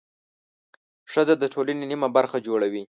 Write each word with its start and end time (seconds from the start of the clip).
ښځه 1.11 1.33
د 1.37 1.43
ټولنې 1.53 1.85
نیمه 1.91 2.09
برخه 2.17 2.37
جوړوي. 2.47 2.79